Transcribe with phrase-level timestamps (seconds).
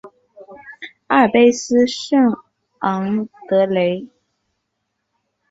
[1.05, 2.35] 阿尔卑斯圣
[2.79, 4.07] 昂德雷。